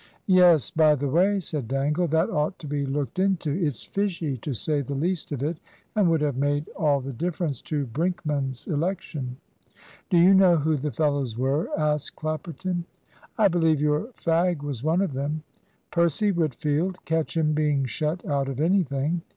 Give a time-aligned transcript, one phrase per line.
[0.33, 3.51] "Yes by the way," said Dangle, "that ought to be looked into.
[3.51, 5.59] It's fishy, to say the least of it,
[5.95, 9.37] and would have made all the difference to Brinkman's election."
[10.09, 12.85] "Do you know who the fellows were?" asked Clapperton.
[13.37, 15.43] "I believe your fag was one of them."
[15.91, 16.97] "Percy Wheatfield?
[17.05, 19.21] Catch him being shut out of anything.